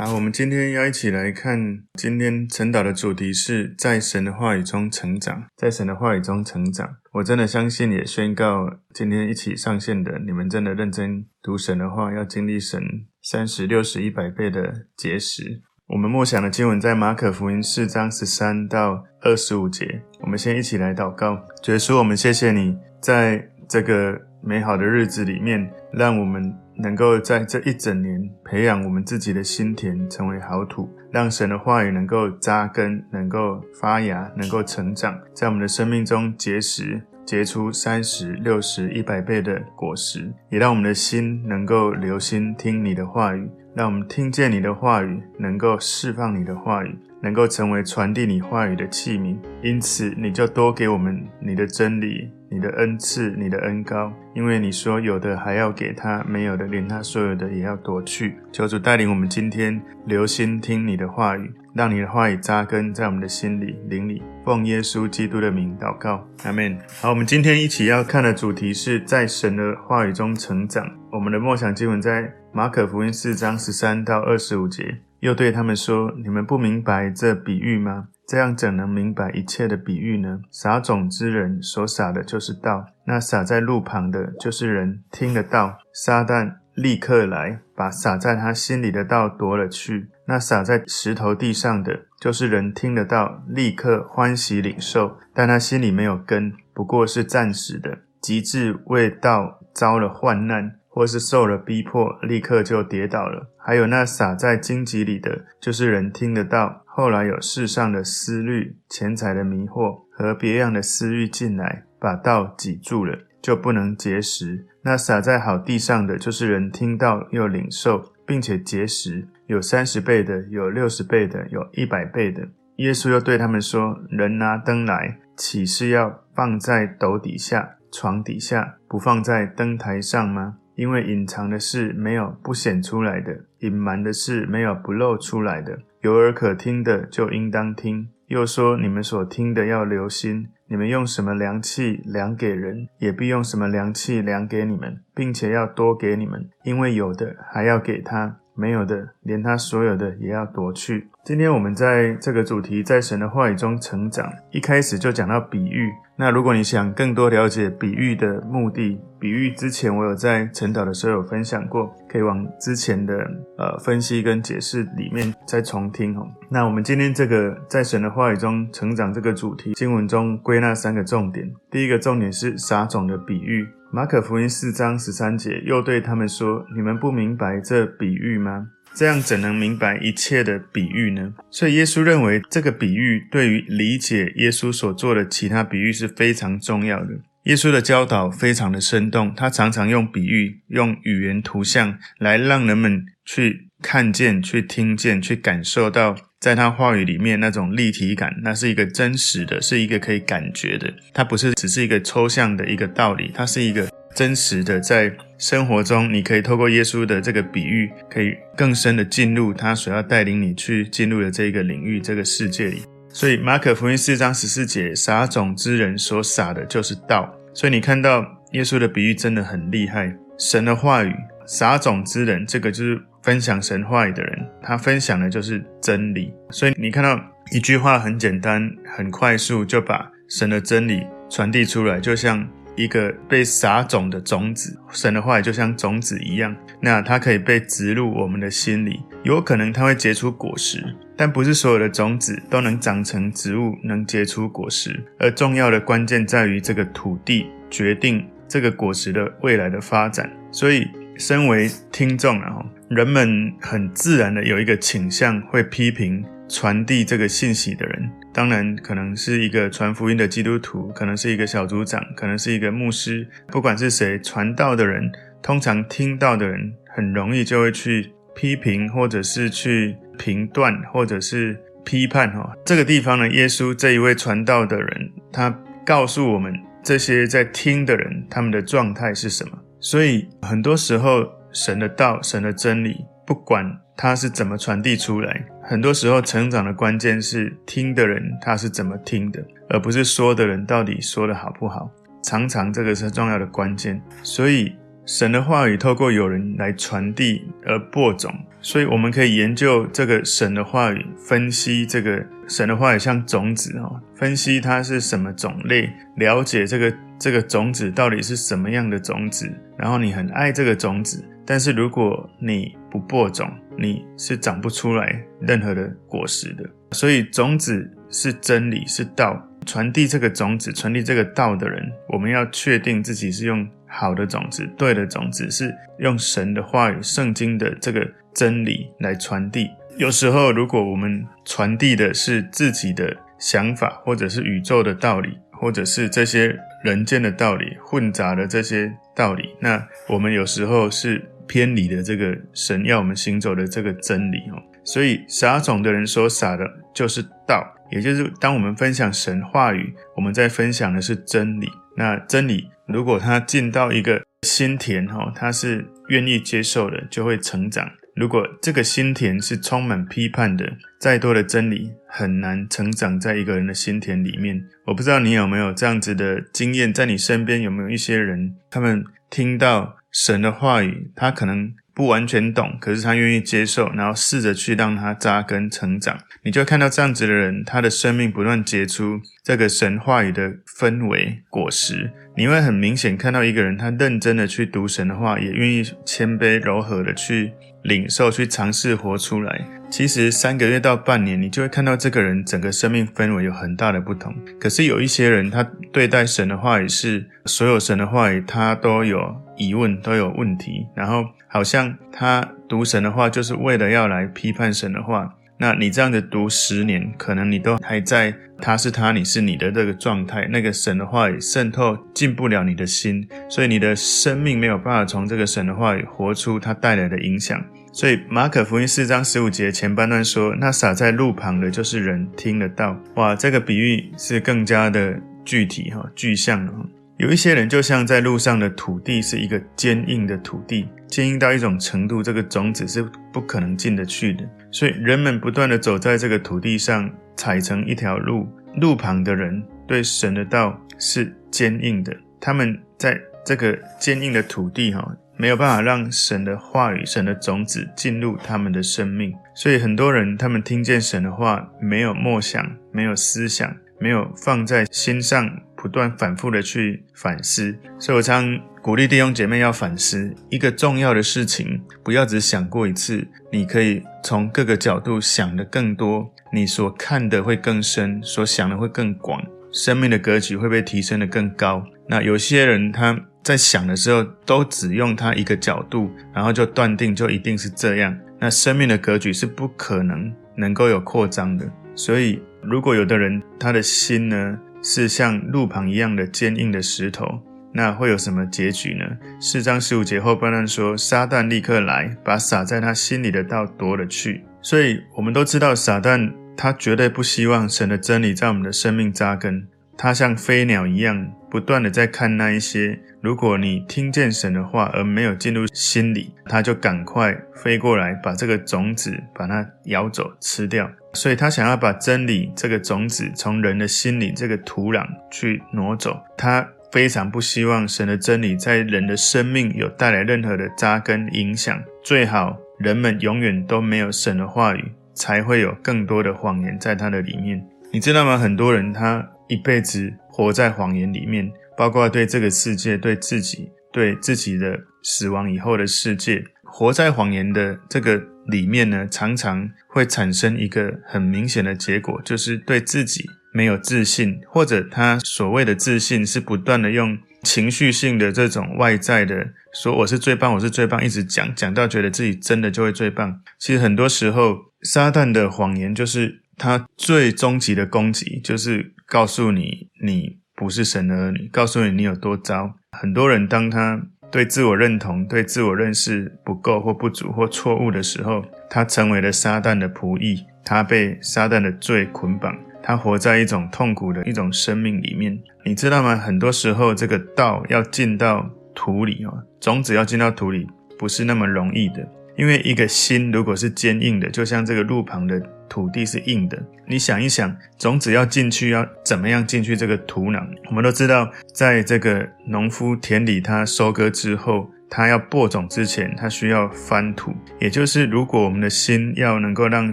[0.00, 6.88] 好，我们今天要一起来看，今天晨祷的主题是在神的话语中成长，在神的话语中成长。
[7.14, 12.80] 我真的相信，也宣告，今天一起上线的你们，真的认真读神的话，要经历神
[13.20, 15.62] 三十、六十、一百倍的结实。
[15.88, 20.02] 我们默想的经文在马可福音四章十三到二十五节。
[20.20, 26.54] 我们先一起来祷告，主耶稣，我们谢谢你，在这个美好的日子里面，让我们。
[26.80, 40.32] 能够在这一整年培养我们自己的心田，成为好土，让神的话语能够扎根，能够发芽，能够成长，在我们的生命中结实，结出三十、六十、一百倍的果实。
[40.50, 49.36] 也让我们的心能够留心听你的话语，让我们听见你的话语，能够释放你的话语，能够成为传递你话语的器皿。
[49.62, 52.30] 因此，你就多给我们你的真理。
[52.50, 58.36] 你的恩赐，你的恩膏，因为你说有的还要给他，没有的连他所有的也要夺去。
[58.52, 64.22] 求主带领我们今天留心听你的话语，让你的话语扎根在我们的心里灵里。
[64.44, 66.78] 奉耶稣基督的名祷告，阿门。
[67.00, 70.88] 好，我们今天一起要看的主题是在神的话语中成长。
[71.10, 78.08] 我们的默想经文在马可福音四章十三到二十五节，又对他们说：你们不明白这比喻吗？
[78.26, 80.40] 这样怎能明白一切的比喻呢？
[80.50, 90.10] 撒种之人所撒的就是道，那撒在路旁的，就是人听得到，撒旦立刻来，把撒在他心里的道夺了去。
[90.26, 103.48] 那撒在石头地上的，就是人听得到，立刻欢喜领受，但他心里没有根，不过是暂时的，及至为道遭了患难，或是受了逼迫，立刻就跌倒了。
[103.56, 106.82] 还有那撒在荆棘里的，就是人听得到。
[106.86, 114.66] 后来有世上的思虑、钱财的迷惑和别样的私欲进来，把道挤住了，就不能结实。
[114.82, 122.48] 那撒在好地上的，就是人听到又领受，并且结实，有三十倍的，有六十倍的，有一百倍的。
[122.78, 130.56] 耶稣又对他们说：“人拿灯来，岂是要放在斗底下、床底下，不放在灯台上吗？
[130.78, 138.08] 因为隐藏的事没有不显出来的，隐瞒的事没有不露出来的。”有耳可听的，就应当听。
[138.28, 140.46] 又说：你们所听的要留心。
[140.68, 151.08] 你们用什么量器量给人，也必用什么量器量给你们，并且要多给你们，因为有的还要给他，没有的连他所有的也要夺去。
[151.28, 155.92] 今天我们在这个主题，在神的话语中成长，一开始就讲到比喻。
[156.16, 163.14] 那如果你想更多了解比喻的目的，比喻之前我有在晨祷的时候有分享过，可以往之前的
[163.58, 166.26] 呃分析跟解释里面再重听哦。
[166.48, 171.46] 那我们今天这个在神的话语中成长这个主题，经文中归纳三个重点。
[171.70, 181.32] 第一个重点是撒种的比喻，马可福音四章十三节又对他们说：“你们不明白这比喻吗？”这样怎能明白一切的比喻呢？
[181.52, 187.10] 所以耶稣认为这个比喻对于理解耶稣所做的其他比喻是非常重要的。
[187.44, 200.92] 耶稣的教导非常的生动，他常常用比喻、用语言图像来让人们去看见、去听见、去感受到在他话语里面那种立体感，那是一个真实的，是一个可以感觉的。
[201.14, 203.88] 它不是只是一个抽象的一个道理，它是一个。
[204.18, 212.82] 真实的，在生活中，你可以透过耶稣的这个比喻，可以更深的进入他所要带领你去进入的这个领域、这个世界里。
[213.10, 217.32] 所以，马可福音四章十四节，撒种之人所撒的就是道。
[217.54, 220.12] 所以，你看到耶稣的比喻真的很厉害。
[220.36, 221.14] 神的话语，
[221.46, 226.34] 撒种之人，这个就是分享神话语的人，他分享的就是真理。
[226.50, 227.16] 所以，你看到
[227.52, 232.44] 一句话很简单、很快速，就把神的真理传递出来，就像。
[232.78, 245.04] 一个被撒种的种子，神的话也就像种子一样，那它可以被植入我们的心里，有可能它会结出果实，但不是所有的种子都能长成植物，能结出果实。
[245.18, 250.30] 而重要的关键在于这个土地决定这个果实的未来的发展。
[250.52, 250.86] 所以，
[251.16, 258.10] 身为听众啊，人们很自然的有一个倾向，会批评传递这个信息的人。
[258.32, 265.10] 当然，可能是一个传福音的基督徒，可能是一个小组长，可能是一个牧师，不管是谁，传道的人，
[265.42, 272.30] 通常听到的人，很容易就会去批评，或者是去评断，或者是批判。
[272.32, 275.50] 哈，这个地方呢，耶稣这一位传道的人，他
[275.84, 276.54] 告诉我们
[276.84, 279.58] 这些在听的人，他们的状态是什么。
[279.80, 282.96] 所以，很多时候，神的道，神的真理，
[283.28, 285.44] 不管他是怎么传递出来。
[285.62, 291.90] 很多时候，成长的关键是听的人他是怎么听的，而不是说的人到底说的好不好。
[292.22, 294.00] 常常这个是重要的关键。
[294.22, 316.68] 所以，神的话语透过有人来传递而播种，所以我们可以研究这个神的话语，分析这个神的话语像种子哦，分析它是什么种类，了解这个这个种子到底是什么样的种子，然后你很爱这个种子，但是如果你不播种，你是长不出来任何的果实的。
[316.92, 319.42] 所以种子是真理，是道。
[319.64, 329.70] 传递这个种子、传递这个道的人，我们要确定自己是用好的种子、对的种子，是用神的话语、圣经的这个真理来传递。
[329.96, 344.62] 有时候，如果我们传递的是自己的想法，或者是宇宙的道理，或者是这些人间的道理，混杂的这些道理，那我们有时候是偏离的这个神要我们行走的这个真理哦。
[344.84, 346.64] 所以撒种的人所撒的
[346.94, 347.74] 就是道。
[347.90, 351.66] 也就是当我们分享神话语，我们在分享的是真理。
[351.96, 357.90] 那真理如果它进到一个心田，哈，它是愿意接受的，就会成长。
[358.14, 364.62] 如果这个心田是充满批判的，再多的真理很难成长在一个人的心田里面。
[364.84, 371.72] 我不知道你有没有这样子的经验，在你身边有没有一些人，他们听到神的话语，他可能。
[371.98, 376.16] 不完全懂，可是他愿意接受，然后试着去让他扎根成长。
[376.44, 382.12] 你就看到这样子的人，他的生命不断结出这个神话语的氛围果实。
[382.36, 387.52] 你会很明显看到一个人，他认真的去读神的话，也愿意谦卑柔和的去
[387.82, 389.66] 领受，去尝试活出来。
[389.90, 394.32] 其实三个月到半年，你就会看到这个人整个生命氛围有很大的不同。
[394.60, 401.24] 可是有一些人，他对待神的话语是所有神的话语，他都有疑问，都有问题，然后。
[401.50, 405.34] 好像他读神的话，就是为了要来批判神的话。
[405.56, 410.46] 那你这样子读十年，可能你都还在他是他，你是你的这个状态。
[410.48, 417.58] 那个神的话语渗透进不了你的心，所以你的生命没有办法从这个神的话语活出它带来的影响。
[417.94, 426.72] 所以马可福音四章十五节前半段说：“那撒在路旁的，就是人听得到。”哇，这个比喻是更加的具体哈，具象了。
[427.18, 434.48] 有一些人就像在路上的土地，是一个坚硬的土地，坚硬到一种程度，这个种子是不可能进得去的。
[434.70, 438.48] 所以人们不断地走在这个土地上，踩成一条路。
[438.76, 449.34] 路旁的人对神的道是坚硬的，他们在这个坚硬的土地哈，没有办法让神的话语、神的种子进入他们的生命。
[449.56, 455.50] 所以很多人他们听见神的话，没有默想，没有思想，没有放在心上。
[455.80, 469.40] 不断反复的去反思，所以我常鼓励弟兄姐妹要反思一个重要的事情，不要只想过一次，你可以从各个角度想得更多，你所看的会更深，所想的会更广，
[469.72, 471.84] 生命的格局会被提升得更高。
[472.08, 481.70] 那有些人他在想的时候，都只用他一个角度，然后就断定就一定是这样，那生命的格局是不可能能够有扩张的。
[481.94, 484.58] 所以如果有的人他的心呢，
[484.90, 487.42] 是像路旁一样的坚硬的石头，
[487.74, 489.04] 那会有什么结局呢？
[489.38, 494.42] 四章十五节后半段说，撒旦立刻来，把撒在他心里的道夺了去。
[494.62, 499.68] 所以，我们都知道，撒旦他绝对不希望神的真理在我们的生命扎根。
[499.94, 502.98] 他像飞鸟一样，不断的在看那一些。
[503.20, 510.90] 如果你听见神的话而没有进入心里，他就赶快飞过来，把这个种子把它咬走吃掉。
[511.14, 516.20] 所以他想要把真理这个种子从人的心里这个土壤去挪走。
[516.36, 521.82] 他非常不希望神的真理在人的生命有带来任何的扎根影响。
[522.04, 527.66] 最好人们永远都没有神的话语，才会有更多的谎言在他的里面。
[527.90, 528.38] 你知道吗？
[528.38, 529.30] 很多人他。
[529.50, 553.40] 一辈子活在谎言里面，包括对这个世界、对自己、对自己的死亡以后的世界，活在谎言的这个里面呢，常常会产生一个很明显的结果，就是对自己没有自信，或者他所谓的自信是不断的用情绪性的这种外在的说我是最棒，我是最棒，一直讲讲到觉得自己真的就会最棒。
[553.58, 556.42] 其实很多时候，撒旦的谎言就是。
[556.60, 562.74] 他最终极的攻击就是告诉你，你不是神的儿女，告诉你你有多糟。
[562.92, 575.40] 很多人当他对自我认同、对自我认识不够或不足或错误的时候，他成为了撒旦的仆役，他被撒旦的罪捆绑，他活在一种痛苦的一种生命里面。
[575.64, 576.14] 你知道吗？
[576.14, 580.66] 很多时候，这个道要进到土里哦，种子要进到土里，
[580.98, 582.06] 不是那么容易的。
[582.38, 586.56] 因为一个心如果是坚硬的，就像这个路旁的土地是硬的。
[586.86, 590.46] 你想一想，种子要进去，要怎么样进去这个土壤？
[590.68, 597.34] 我们都知道，在这个农夫田里，他收割之后，它要播种之前，它需要翻土。
[597.60, 599.92] 也就是，如果我们的心要能够让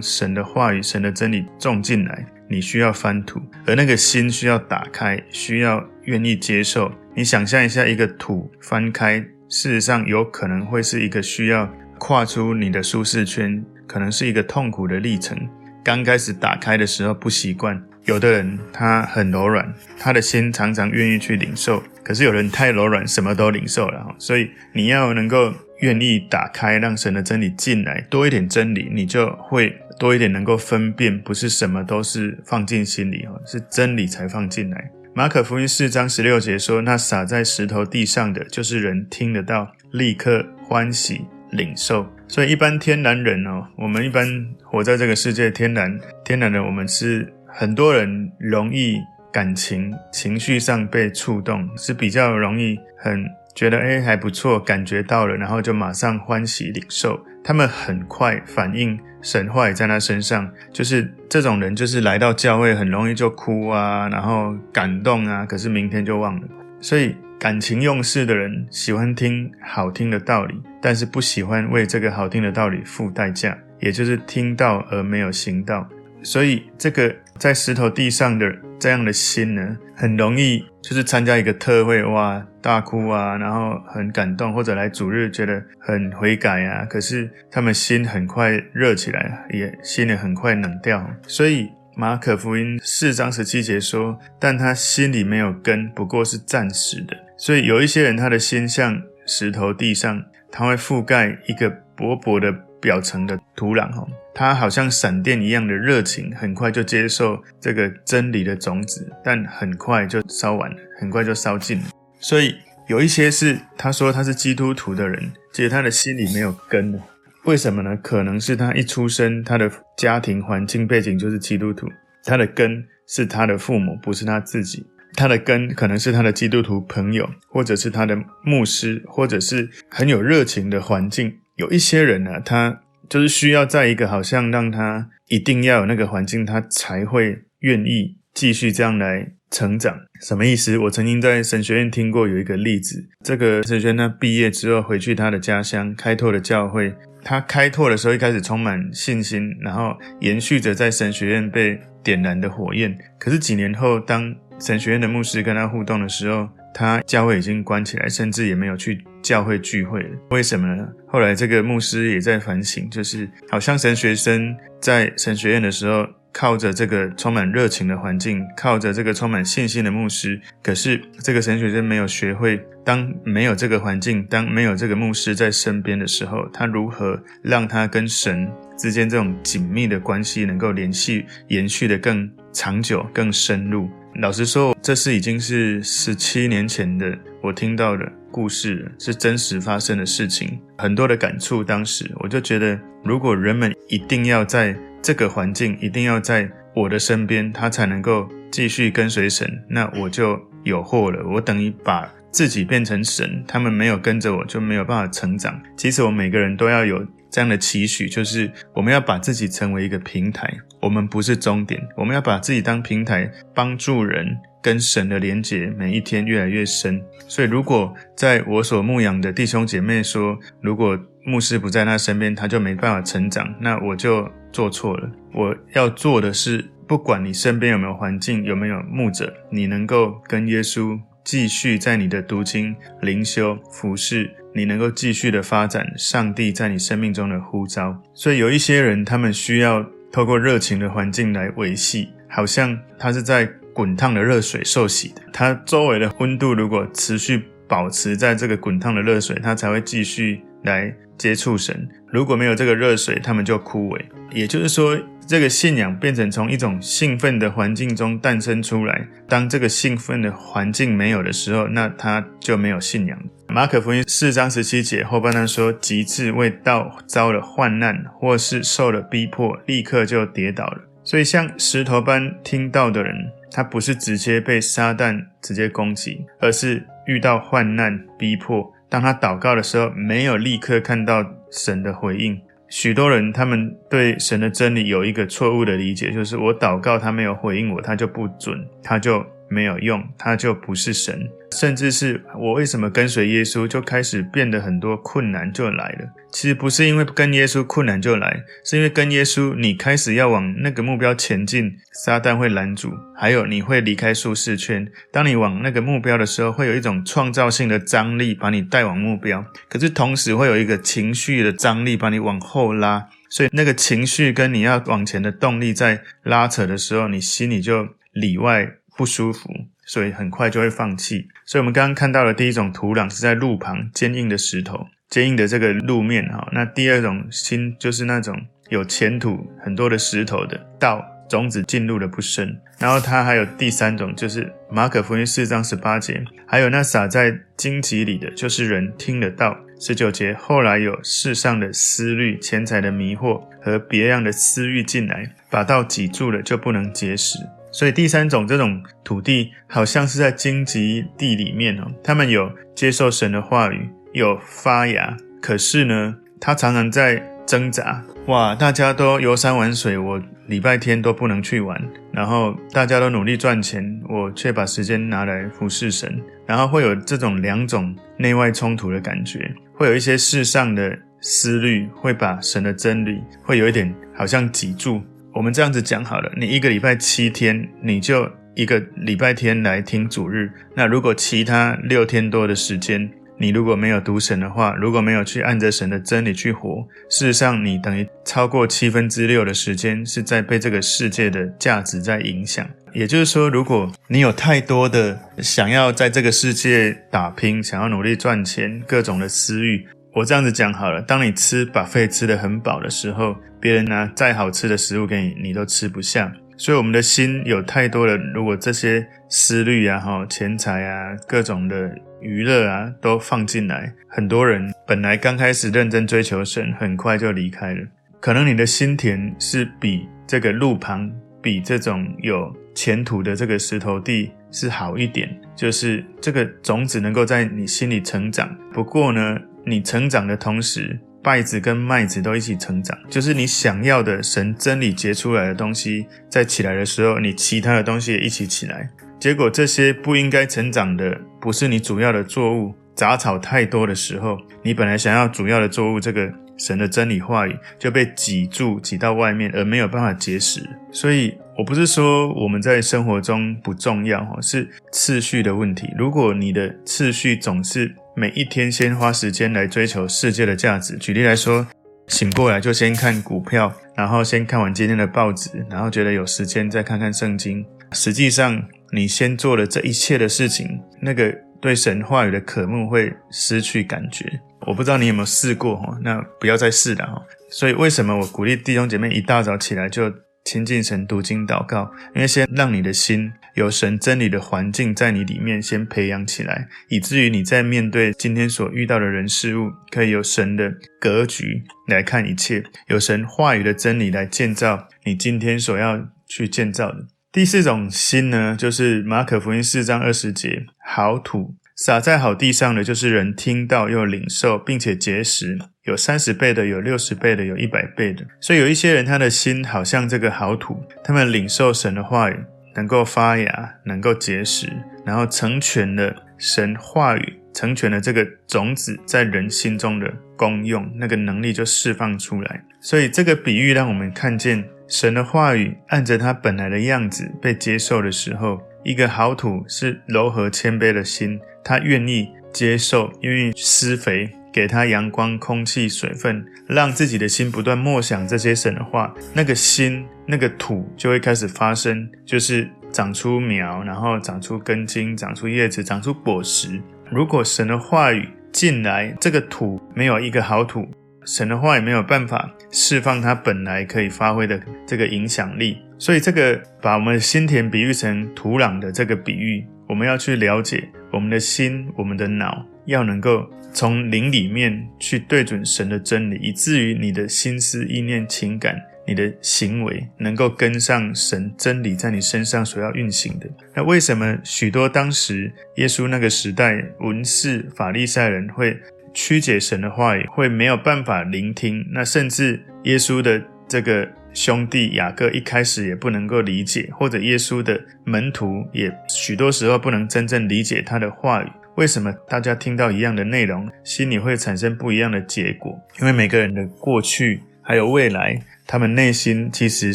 [0.00, 6.92] 神的话语、神的真理种进来，你需要翻土，而那个心需要打开，需要愿意接受。
[7.16, 15.36] 你想象一下，一个土翻开，事实上有可能会是一个需要跨出你的舒适圈，可能是一个痛苦的历程。
[15.84, 17.82] 刚开始打开的时候不习惯。
[18.04, 24.14] 有的人他很柔软，他的心常常愿意去领受；可是有人太柔软，什么都领受了。
[24.16, 34.90] 所以你要能够愿意打开，让神的真理进来，多一点真理，你就会多一点能够分辨，不是什么都是放进心里哦，是真理才放进来。
[35.12, 44.26] 马可福音四章十六节说：“那撒在石头地上的，就是人听得到，立刻欢喜领受。”所以一般天然人哦，我们一般
[44.62, 47.32] 活在这个世界，天然天然的我们是。
[47.58, 48.98] 很多人容易
[49.32, 53.24] 感情情绪上被触动，是比较容易很
[53.54, 57.18] 觉得诶还不错，感觉到了，然后就马上欢喜领受。
[57.42, 66.46] 他们很快反应神话也在他身上，就是这种人就是来到教会很容易就哭啊，然后感动啊，可是明天就忘了。
[66.82, 75.88] 所以感情用事的人喜欢听好听的道理，但是不喜欢为这个好听的道理付代价，也就是听到而没有行道。
[76.22, 77.14] 所以这个。
[77.38, 91.06] 在石头地上的这样的心呢，很容易就是参加一个特会，哇，大哭啊，然后很感动，或者来主日觉得很悔改啊，可是他们心很快热起来，也心里很快冷掉。
[91.26, 97.14] 所以马可福音四章十七节说，但他心里没有根，不过是暂时的。
[97.36, 102.50] 所以有一些人，他的心像石头地上，他会覆盖一个薄薄的
[102.80, 104.08] 表层的土壤，哦。
[104.34, 111.84] 他好像闪电一样的热情，很快就接受这个真理的种子，但很快就烧完了，很快就烧尽了。
[112.20, 112.54] 所以
[112.86, 116.98] 有一些是他说他是基督徒的人，其实他的心里没有根的。
[117.44, 117.96] 为什么呢？
[118.02, 121.86] 可能是他一出生，他的家庭环境背景就是基督徒，
[122.24, 124.84] 他的根是他的父母，不是他自己。
[125.16, 131.38] 他的根可能是他的基督徒朋友，或者是他的牧师，或者是很有热情的环境。
[131.56, 132.82] 有一些人呢，他。
[133.08, 139.96] 就是需要在一个好像让他一定要有那个环境，他才会愿意继续这样来成长。
[140.20, 140.76] 什么意思？
[140.76, 146.92] 我曾经在神学院听过有一个例子，这个神学院他毕业之后回去他的家乡开拓的教会，
[147.22, 152.98] 他开拓的时候一开始充满信心，然后延续着在神学院被点燃的火焰。
[153.20, 160.08] 可是几年后，当神学院的牧师跟他互动的时候，他教会已经关起来，甚至也没有去教会聚会了。
[160.30, 160.88] 为什么呢？
[161.06, 183.88] 后来这个牧师也在反省，就是好像神学生在神学院的时候，靠着这个充满热情的环境，靠着这个充满信心的牧师，可是这个神学生没有学会，当没有这个环境，当没有这个牧师在身边的时候，他如何让他跟神之间这种紧密的关系能够联系、延续的更长久、更深入？
[184.18, 191.62] 老实说，这是已经是十七年前的我听到的故事，是真实发生的事情，很多的感触。
[191.62, 201.22] 当时我就觉得，如果人们一定要在这个环境，一定要在我的身边，他才能够继续跟随神，那我就有祸了。
[201.28, 205.60] 我等于把自己变成神，他们没有跟着我，就没有办法成长。
[205.76, 210.50] 其实我们每个人都要有这样的期许，就是我们要把自己成为一个平台。
[210.86, 217.02] 我们不是终点，我们要把自己当平台，帮助人跟神的连结，每一天越来越深。
[217.26, 225.10] 所以，如果在我所牧养的弟兄姐妹说，如果牧师不在他身边，他就没办法成长，那我就做错了。
[225.34, 238.00] 我要做的是，不管你身边有没有环境，有没有牧者，你能够跟耶稣继续在你的读经、灵修、服事，你能够继续的发展上帝在你生命中的呼召。
[238.14, 239.84] 所以，有一些人，他们需要。
[240.16, 243.44] 透过热情的环境来维系，好像它是在
[243.74, 245.20] 滚烫的热水受洗的。
[245.30, 251.86] 它周围的温度如果持续保持在这个滚烫的热水，它才会继续来接触神。
[252.10, 254.00] 如果没有这个热水，他们就枯萎。
[254.32, 259.06] 也就是说，这个信仰变成从一种兴奋的环境中诞生出来。
[259.28, 263.22] 当这个兴奋的环境没有的时候，那他就没有信仰。
[263.48, 273.14] 马可福音四章十七节后半段说：“极致为道遭了患难，或是受了逼迫，立刻就跌倒了。”所以，像石头般听到的人，
[273.52, 278.70] 他不是直接被撒旦直接攻击，而是遇到患难逼迫。
[278.88, 282.38] 当他祷告的时候，没有立刻看到神的回应。
[282.68, 291.26] 许多人他们对神的真理有一个错误的理解，就是我祷告他没有回应我，他就不准，他就没有用，他就不是神。
[291.56, 296.10] 甚至是我为什么跟随耶稣，就开始变得很多困难就来了。
[296.30, 301.72] 其实不是因为跟耶稣困难就来，是因为跟耶稣你开始要往那个目标前进，
[302.04, 304.86] 撒旦会拦阻，还有你会离开舒适圈。
[305.10, 313.08] 当你往那个目标的时候，会有一种创造性的张力把你带往目标，可是同时会有一个情绪的张力把你往后拉。
[313.28, 319.50] 所以那个情绪跟你要往前的动力在拉扯的时候，你心里就里外不舒服，
[319.86, 321.28] 所以很快就会放弃。
[321.46, 326.48] 所以我们刚刚看到的第一种土壤是在路旁坚硬的石头，坚硬的这个路面哈。
[326.52, 328.36] 那第二种心就是那种
[328.68, 332.60] 有前土很多的石头的道，种子进入的不深。
[332.78, 339.56] 然后它还有第三种，就是马可福音四章十八节，还有那撒在荆棘里的，就是人听了道。
[339.78, 347.38] 十九节，后来有世上的思虑、钱财的迷惑和别样的私欲进来，把道挤住了，就不能结实。
[347.76, 358.02] 所以第三种这种土地，好像是在荆棘地里面哦，他们有接受神的话语，有发芽，可是呢，他常常在挣扎。
[358.28, 361.78] 哇，大家都游山玩水，我礼拜天都不能去玩，
[362.14, 369.54] 然后大家都努力赚钱，我却把时间拿来服侍神，然后会有这种两种内外冲突的感觉。
[369.74, 375.02] 会有一些世上的思虑，会把神的真理，会有一点好像挤住。
[375.36, 380.50] 我们这样子讲好了，你一个礼拜七天，你就一个礼拜天来听主日。
[380.74, 392.66] 那如果其他六天多的时间，你如果没有读神的话，如果没有去按着神的真理去活，事实上你等于超过七分之六的时间是在被这个世界的价值在影响。
[392.94, 399.86] 也就是说，如果你有太多的想要在这个世界打拼，想要努力赚钱，各种的私欲，
[400.16, 401.02] 我这样子讲好了。
[401.02, 406.32] 当你吃把肺吃得很饱的时候，别人拿再好吃的食物给你，你都吃不下。
[406.56, 417.86] 所以我们的心有太多的，如果这些思虑啊、哈钱财啊、各种的娱乐啊都放进来，很多人本来刚开始认真追求神，很快就离开了。
[418.18, 428.56] 可能你的心田是比这个路旁，比这种有前途的这个石头地是好一点，就是这个种子能够在你心里成长。
[428.72, 438.88] 不过呢，你成长的同时，稗子跟麦子都一起成长，就是你想要的神真理结出来的东西，在起来的时候，你其他的东西也一起起来。
[439.18, 450.60] 结果这些不应该成长的，不是你主要的作物，杂草太多的时候，你本来想要主要的作物，这个神的真理话语就被挤住，挤到外面，而没有办法结实。
[450.92, 451.36] 所以。
[451.58, 455.88] 我不是说我们在生活中不重要，是次序的问题。
[455.96, 461.66] 如果你的次序总是每一天先花时间来追求世界的价值，举例来说，
[462.08, 467.62] 醒过来就先看股票，然后先看完今天的报纸，然后觉得有时间再看看圣经。
[467.92, 474.24] 实际上，你先做了这一切的事情，那个对神话语的渴慕会失去感觉。
[474.66, 477.22] 我不知道你有没有试过，那不要再试了哈。
[477.50, 480.10] 所以，为什么我鼓励弟兄姐妹一大早起来就
[480.46, 497.06] 亲近神、读经、祷告，因为先让你的心有神真理的环境在你里面先培养起来，以至于你在面对今天所遇到的人事物，可以有神的格局来看一切，有神话语的真理来建造你今天所要去建造的。
[497.32, 501.56] 第四种心呢，就是马可福音四章二十节，好土。
[501.78, 508.26] 撒在好地上的，就是人听到又领受，并且结实，有三十倍的，有六十倍的，有一百倍的。
[508.40, 512.36] 所以有一些人，他的心好像这个好土，他们领受神的话语，
[512.76, 514.70] 能够发芽，能够结实，
[515.04, 522.62] 然后成全了神话语，成全了这个种子在人心中的功用，那个能力就释放出来。
[522.80, 531.40] 所以这个比喻让我们看见神的话语按着它本来的样子被接受的时候，一个好土是柔和谦卑的心。
[531.64, 539.14] 他愿意接受，愿意施肥，给他阳光、空气、水分，让自己的心不断默想这些神的话。
[539.34, 546.80] 那个心，那个土就会开始发生，就是长出苗，然后长出根茎，长出叶子，长出果实。
[547.10, 550.88] 如果神的话语进来，这个土没有一个好土，
[551.26, 555.76] 神的话也没有办法释放它本来可以发挥的这个影响力。
[555.98, 559.66] 所以，这个把我们心田比喻成土壤的这个比喻。
[559.88, 560.82] 我们要去了解
[561.16, 568.76] 我们的心，我们的脑要能够从灵里面去对准神的真理，以至于你的心思意念、情感、
[569.06, 573.48] 你的行为能够跟上神真理在你身上所要运行的。
[573.74, 578.78] 那为什么许多当时耶稣那个时代文士、法利赛人会
[579.14, 581.82] 曲解神的话语，会没有办法聆听？
[581.92, 591.50] 那甚至耶稣的这个兄弟雅各一开始也不能够理解，或者耶稣的门徒也许多时候不能真正理解他的话语。
[591.76, 595.80] 为什么大家听到一样的内容，心里会产生不一样的结果？
[596.00, 599.94] 因为每个人的过去还有未来，他们内心其实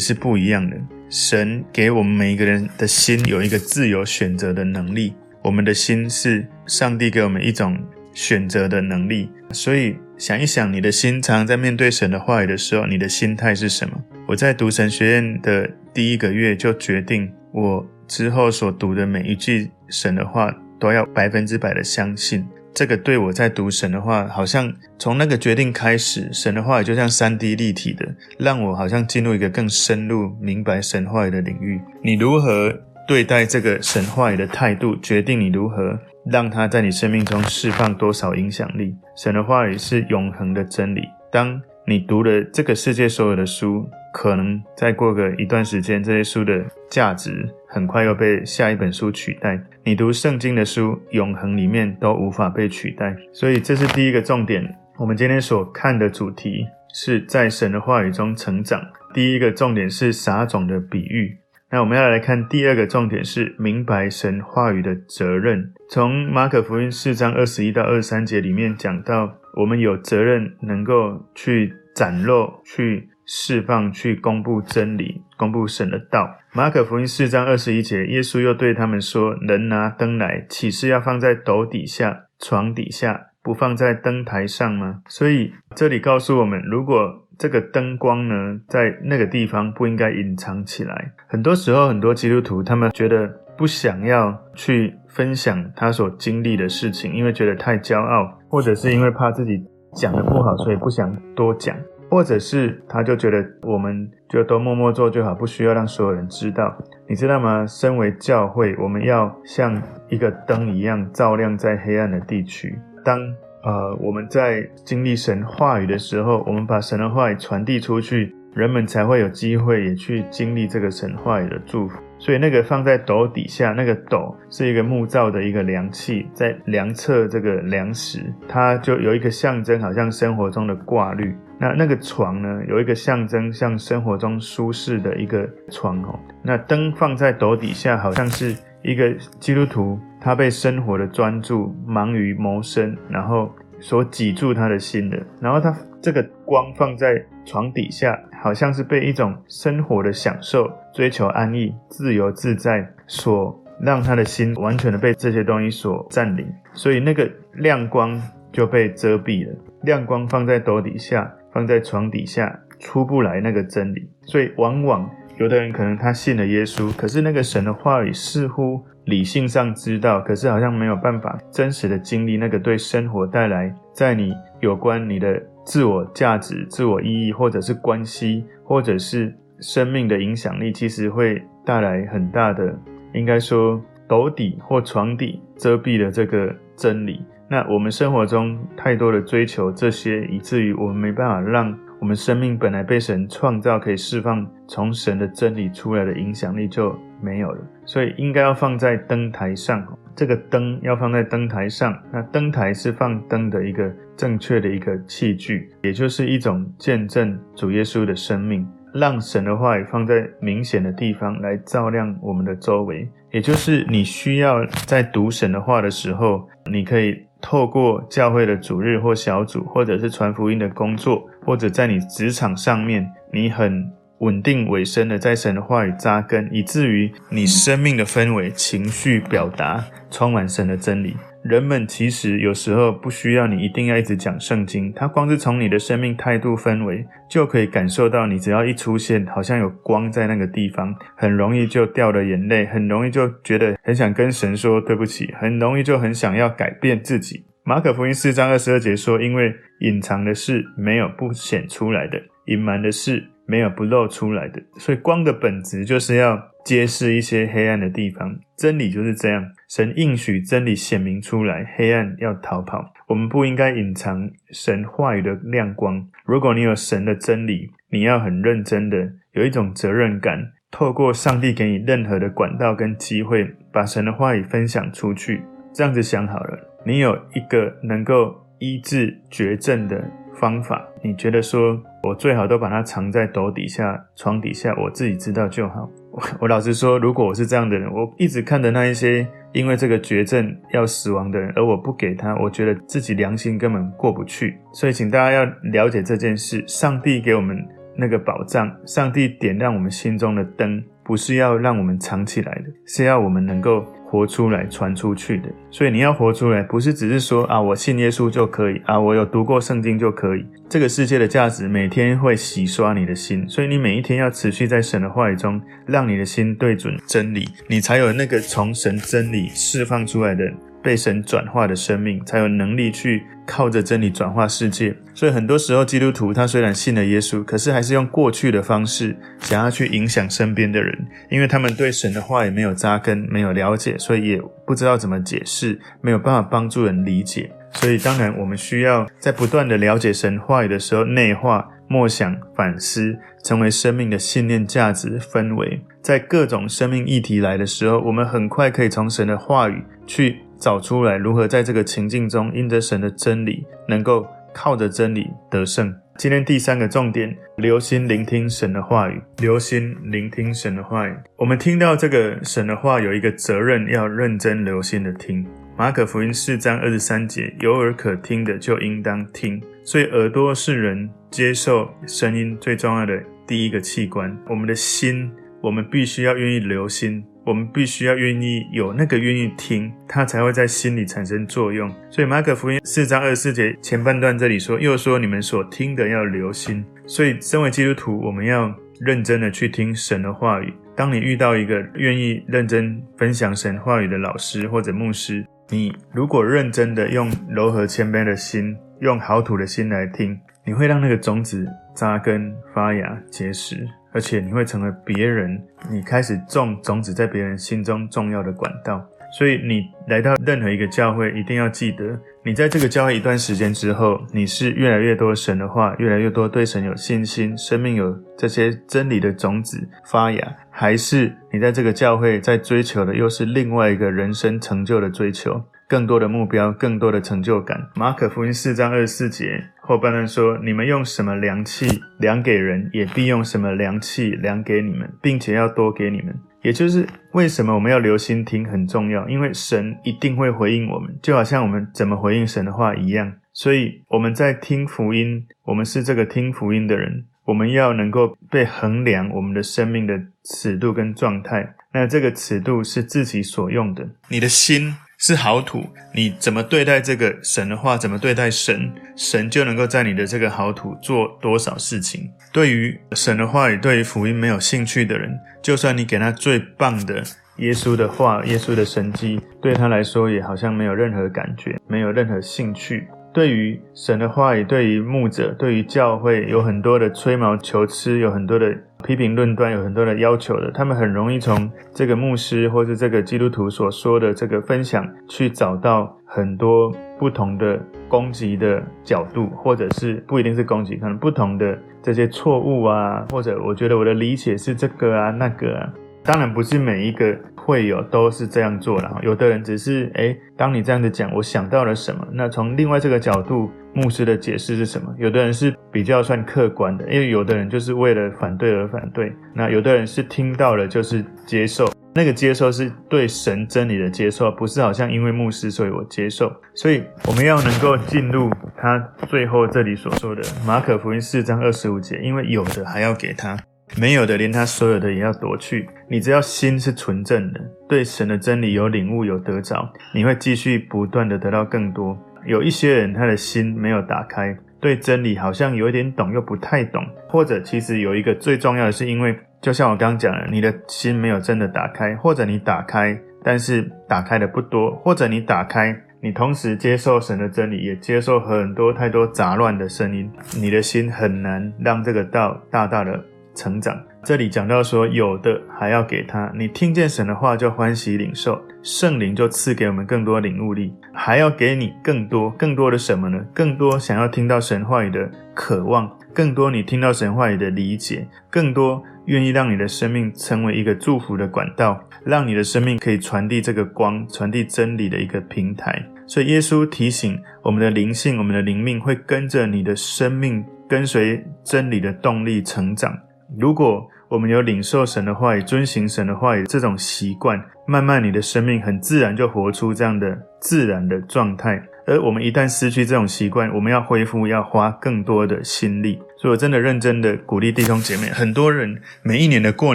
[0.00, 0.76] 是不一样的。
[1.08, 7.78] 神给我们每一个人的心有一个自由选择的能力，我们的心是上帝给我们一种
[8.12, 9.30] 选择的能力。
[9.52, 14.02] 所以想一想，你的心常在面对神的话语的时候，你的心态是什么？
[14.28, 22.46] 我在读神学院的第一个月就决定，我之后所读的每一句神的话都要百分之百的相信。
[22.74, 31.78] 这个对我在读神的话，好像从那个决定开始，神的话语就像三 D 立体的，让我好像进入一个更深入明白神话语的领域。
[32.02, 32.74] 你如何
[33.06, 38.96] 对待这个神话语的态度，决定你如何让它在你生命中释放多少影响力。
[39.16, 41.02] 神的话语是永恒的真理。
[41.30, 49.60] 当你读了这个世界所有的书，可能再过个一段时间，这些书的价值很快又被下一本书取代。
[49.84, 53.16] 你读圣经的书，永恒里面都无法被取代。
[53.32, 54.62] 所以这是第一个重点。
[54.98, 58.80] 我们今天所看的主题是在神的话语中成长。
[59.12, 61.38] 第一个重点是撒种的比喻。
[61.72, 65.72] 那我们要来看第二个重点是明白神话语的责任。
[65.88, 69.38] 从马可福音四章二十一到二十三节里面讲到。
[69.54, 76.38] 我们有责任能够去展露、去释放、去公布真理、公布神的道。
[76.54, 91.12] 马可福音四章二十一节，耶稣又对他们说：“人拿灯来，岂是要放在斗底下、床底下，不放在灯台上吗？”所以这里告诉我们，如果这个灯光呢，在那个地方不应该隐藏起来。
[91.26, 93.26] 很多时候，很多基督徒他们觉得
[93.58, 98.38] 不想要去分享他所经历的事情，因为觉得太骄傲。
[98.48, 99.60] 或者是因为怕自己
[99.92, 101.74] 讲得不好，所以不想多讲；
[102.08, 106.72] 或者是他就觉得我们就都默默做就好，不需要让所有人知道。
[107.08, 107.66] 你知道吗？
[107.66, 112.78] 身为教会，我们要像一个灯一样照亮在黑暗的地区。
[113.04, 113.18] 当
[113.62, 121.98] 呃我们在经历神话语的时候，我们把神的话语传递出去，人们才会有机会也去经历这个神话语的祝福。
[122.18, 131.34] 所以那个放在斗底下，那个斗是一个木造的一个量器，在量测这个粮食，它就有一个象征，好像生活中的挂绿。
[131.58, 136.18] 那那个床呢，有一个象征，像生活中舒适的一个床哦。
[136.44, 145.20] 那灯放在斗底下，好像是一个基督徒，他被生活的专注、忙于谋生，然后所挤住他的心的。
[145.40, 148.18] 然后他这个光放在床底下。
[148.42, 159.54] 好像是被一种生活的享受、追求安逸、自由自在所让他的心完全的被这些东西所占领，所以那个亮光就被遮蔽了。
[159.82, 164.10] 亮光放在斗底下，放在床底下，出不来那个真理。
[164.22, 165.08] 所以往往
[165.38, 175.42] 有的人可能他信了耶稣，可是那个神的话语似乎理性上知道，可是好像没有办法真实的经历那个对生活带来在你有关你的。
[175.64, 182.76] 自我价值、自我意义，或者是关系，或者是生命的影响力，其实会带来很大的，
[183.14, 187.24] 应该说斗底或床底遮蔽了这个真理。
[187.48, 197.60] 那我们生活中太多的追求这些，以至于我们没办法让我们生命本来被神创造可以释放从神的真理出来的影响力就没有了。
[197.86, 199.86] 所以应该要放在灯台上。
[200.14, 213.08] 这个灯要放在灯台上，那灯台是放灯的一个正确的一个器具，也就是一种见证主耶稣的生命，让神的话语放在明显的地方来照亮我们的周围。
[213.30, 223.90] 也就是你需要在读神的话的时候，你可以透过教会的主日或小组，或者是传福音的工作，或者在你职场上面，你很。
[224.22, 231.16] 稳定委身的，在神的话语扎根，以至于你生命的氛围、情绪表达充满神的真理。
[231.42, 247.44] 人们其实有时候不需要你一定要一直讲圣经，他光是从你的生命态度氛围就可以感受到，你只要一出现，好像有光在那个地方，很容易就掉了眼泪，很容易就觉得很想跟神说对不起，很容易就很想要改变自己。
[247.64, 258.38] 马可福音四章二十二节说：“因为隐藏的事没有不显出来的，隐瞒的事。”没有不露出来的，所以光的本质就是要揭示一些黑暗的地方。
[258.56, 262.92] 真理就是这样，神应许真理显明出来，黑暗要逃跑。
[263.08, 266.06] 我们不应该隐藏神话语的亮光。
[266.24, 275.42] 如果你有神的真理，你要很认真的，有一种责任感，透过上帝给你任何的管道跟机会，把神的话语分享出去。
[275.74, 280.02] 这样子想好了，你有一个能够医治绝症的
[280.34, 285.88] 方法，你觉得说我最好都把它藏在斗底下、床底下，我自己知道就好。
[286.40, 294.58] 我，老实说，如果我是这样的人，我一直看着那一些因为这个绝症要死亡的人，而我不给他，我觉得自己良心根本过不去。
[294.72, 297.56] 所以，请大家要了解这件事：上帝给我们
[297.96, 303.84] 那个宝藏，上帝点亮我们心中的灯，不是要让我们藏起来的，是要我们能够。
[304.12, 305.48] 活出来，传出去的。
[305.70, 310.44] 所以你要活出来，不是只是说啊，我信耶稣就可以啊，我有读过圣经就可以。
[310.68, 320.52] 这个世界的价值每天会洗刷你的心，所以你每一天要持续在神的话语中，让你的心对准真理，你才有那个从神真理释放出来的。
[320.82, 324.94] 被神转化的生命，才有能力去靠着真理转化世界。
[325.14, 337.50] 所以很多时候，基督徒他虽然信了耶稣，可是还是用过去的方式想要去影响身边的人，因为他们对神的话也没有扎根，没有了解，所以也不知道怎么解释，没有办法帮助人理解。
[337.74, 345.80] 所以当然，我们需要在不断的了解神话语的时候，内化、默想、反思，成为生命的信念、价值、氛围。
[346.02, 350.36] 在各种生命议题来的时候，我们很快可以从神的话语去。
[350.62, 355.92] 找出来如何在这个情境中，因着神的真理，能够靠着真理得胜。
[356.16, 359.20] 今天第三个重点，留心聆听神的话语。
[359.38, 361.16] 留心聆听神的话语。
[361.36, 365.44] 我们听到这个神的话，有一个责任，要认真留心的听。
[365.76, 369.60] 马可福音四章二十三节，有耳可听的就应当听。
[369.82, 374.38] 所以耳朵是人接受声音最重要的第一个器官。
[374.48, 375.28] 我们的心，
[375.60, 377.24] 我们必须要愿意留心。
[377.44, 381.92] 我们必须要愿意有那个愿意听，他才会在心里产生作用。
[382.10, 386.84] 所以马可福音四章二十四节前半段这里说，又说你们所听的要留心。
[387.06, 390.72] 所以身为基督徒，我们要认真的去听神的话语。
[390.94, 403.88] 当你遇到一个愿意认真分享神话语的老师或者牧师，你如果认真的用柔和谦卑的心，用好土的心来听，你会让那个种子扎根发芽结实。
[404.12, 409.04] 而且你会成为别人，你开始种种子在别人心中重要的管道。
[409.38, 425.64] 所以你来到任何一个教会，一定要记得，你在这个教会一段时间之后，你是越来越多神的话，越来越多对神有信心，生命有这些真理的种子发芽，还是你在这个教会在追求的又是另外一个人生成就的追求？
[425.92, 427.90] 更多的目标，更多的成就感。
[427.96, 443.30] 马可福音四章二十四节后半段说：“你们用什么量器量给人，也必用什么量器量给你们，并且要多给你们。”也就是为什么我们要留心听很重要，因为神一定会回应我们，就好像我们怎么回应神的话一样。
[443.52, 451.74] 所以我们在听福音，我们是这个听福音的人，我们要能够被衡量我们的生命的尺度跟状态。
[451.92, 454.94] 那这个尺度是自己所用的，你的心。
[455.24, 462.28] 是好土，你怎么对待这个神的话，怎么对待神，神就能够在你的这个好土做多少事情。
[462.52, 467.22] 对于神的话语，对于福音没有兴趣的人，就算你给他最棒的
[467.58, 473.06] 耶稣的话、耶稣的神迹，对他来说也好像没有任何感觉，没有任何兴趣。
[473.32, 497.36] 对于神的话语，对于牧者，对于教会，有很多的吹毛求疵，有很多的批评论断，有很多的要求的，他们很容易从这个牧师或是这个基督徒所说的这个分享，去找到很多不同的攻击的角度，或者是不一定是攻击，可能不同的这些错误啊，或者我觉得我的理解是这个啊那个啊，当然不是每一个。
[497.64, 502.26] 会有都是这样做的哈，有的人只是诶，当你这样子讲，我想到了什么？
[502.32, 505.14] 那从另外这个角度，牧师的解释是什么？
[505.18, 509.32] 有的人是比较算客观的，因为有的人就是为了反对而反对。
[509.54, 516.50] 那有的人是听到了就是接受，那个接受是对神真理的接受，不是好像因为牧师所以我接受。
[516.74, 523.58] 所以我们要能够进入他最后这里所说的马可福音四章二十五节，因为有的还要给他。
[524.00, 525.86] 没有的，连他所有的也要夺去。
[526.08, 532.18] 你只要心是纯正的，对神的真理有领悟、有得着，你会继续不断的得到更多。
[532.46, 537.04] 有一些人，他的心没有打开，对真理好像有一点懂，又不太懂。
[537.28, 553.18] 或者，其实有一个最重要的是，因为就像我刚刚讲的，你的心没有真的打开，或者你打开，但是打开的不多，或者你打开，你同时接受神的真理，也接受很多太多杂乱的声音，你的心很难让这个道大大的。
[553.54, 556.52] 成长，这里讲到说，有的还要给他。
[556.54, 563.44] 你听见神的话就欢喜领受，圣灵就赐给我们更多领悟力，还要给你更多更多的什么呢？
[563.52, 576.00] 更多想要听到神话语的渴望，更多你听到神话语的理解，更多愿意让你的生命成为一个祝福的管道，让你的生命可以传递这个光，传递真理的一个平台。
[576.28, 580.64] 所以耶稣提醒我们的灵性，我们的灵命会跟着你的生命。
[580.88, 583.18] 跟随真理的动力成长。
[583.58, 591.82] 如果我们有领受神的话语、遵行神的话语这种习惯，慢慢你的生命很自然就活出这样的自然的状态。
[592.04, 596.18] 而我们一旦失去这种习惯，我们要恢复，要花更多的心力。
[596.36, 599.94] 所以我真的认真的鼓励弟兄姐妹，很多人每一年的过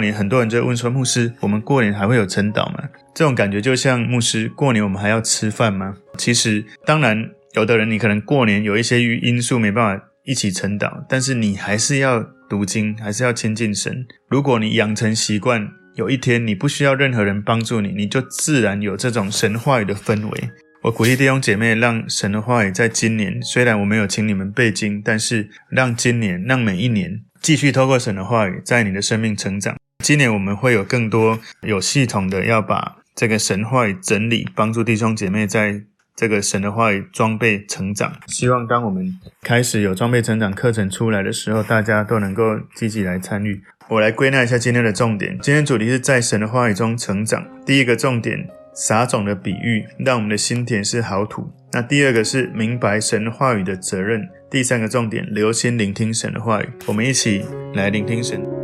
[0.00, 5.96] 年，很多人就问说：“牧师，我们过年还会有晨祷吗？”这种感觉就像牧师过年我们还要吃饭吗？
[6.16, 14.06] 其实，当然，有的人你可能过年有一些因素没办法一起晨祷，但是你还是要读经，还是要亲近神。
[14.28, 20.50] 如果你养成习惯，有一天你不需要任何人帮助你，你就自然有这种神话语的氛围。
[20.82, 29.76] 我鼓励弟兄姐妹，让神的话语在今年，虽然我没有请你们背经，但是让今年，让每一年继续透过神的话语，在你的生命成长。
[30.04, 35.82] 今年我们会有更多有系统的要把这个神话语整理，帮助弟兄姐妹在
[36.18, 38.12] 这个神的话语装备成长。
[38.26, 43.62] 希望当我们开始有装备成长课程出来的时候，大家都能够积极来参与。
[43.88, 45.38] 我来归纳一下今天的重点。
[45.40, 47.46] 今天主题是在神的话语中成长。
[47.64, 48.48] 第一个重点。
[48.74, 51.50] 撒种的比喻，让我们的心田是好土。
[51.72, 54.28] 那第二个是明白神话语的责任。
[54.48, 56.68] 第三个重点，留心聆听神的话语。
[56.86, 58.57] 我们一起来聆听神。